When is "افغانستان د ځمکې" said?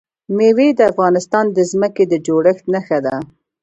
0.91-2.03